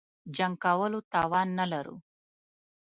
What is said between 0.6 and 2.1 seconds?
کولو توان نه لرو.